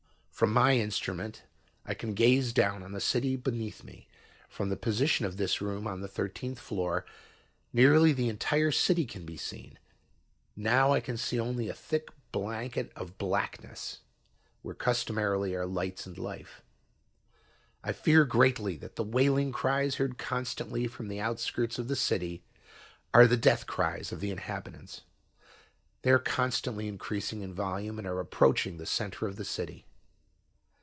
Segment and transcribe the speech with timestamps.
[0.41, 1.43] "From my instrument
[1.85, 4.07] I can gaze down on the city beneath me.
[4.49, 7.05] From the position of this room on the thirteenth floor,
[7.71, 9.77] nearly the entire city can be seen.
[10.55, 13.99] Now I can see only a thick blanket of blackness
[14.63, 16.63] where customarily are lights and life.
[17.83, 22.43] "I fear greatly that the wailing cries heard constantly from the outskirts of the city
[23.13, 25.01] are the death cries of the inhabitants.
[26.01, 29.85] They are constantly increasing in volume and are approaching the center of the city.